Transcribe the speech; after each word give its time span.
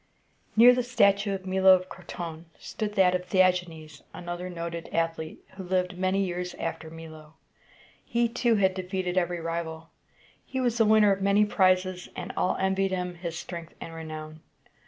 Near 0.55 0.73
the 0.73 0.81
statue 0.81 1.31
of 1.35 1.45
Milo 1.45 1.75
of 1.75 1.87
Croton 1.87 2.45
stood 2.57 2.95
that 2.95 3.13
of 3.13 3.29
The 3.29 3.37
ag´e 3.37 3.67
nes, 3.67 4.01
another 4.15 4.49
noted 4.49 4.89
athlete, 4.91 5.45
who 5.51 5.63
lived 5.63 5.95
many 5.95 6.25
years 6.25 6.55
after 6.55 6.89
Milo. 6.89 7.35
He 8.03 8.27
too 8.27 8.55
had 8.55 8.73
defeated 8.73 9.15
every 9.15 9.39
rival. 9.39 9.91
He 10.43 10.59
was 10.59 10.79
the 10.79 10.85
winner 10.85 11.11
of 11.11 11.21
many 11.21 11.45
prizes, 11.45 12.09
and 12.15 12.33
all 12.35 12.57
envied 12.57 12.89
him 12.89 13.13
his 13.13 13.37
strength 13.37 13.75
and 13.79 13.93
renown. 13.93 14.39